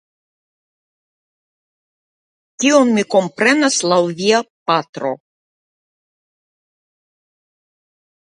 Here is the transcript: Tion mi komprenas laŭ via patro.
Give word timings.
Tion 2.63 2.93
mi 2.95 3.03
komprenas 3.15 3.77
laŭ 3.91 3.99
via 4.21 4.39
patro. 4.71 5.11